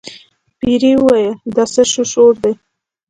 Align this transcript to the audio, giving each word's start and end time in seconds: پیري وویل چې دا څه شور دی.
پیري 0.59 0.91
وویل 0.99 1.35
چې 1.41 1.49
دا 1.55 1.63
څه 1.73 1.81
شور 2.13 2.33
دی. 2.43 2.53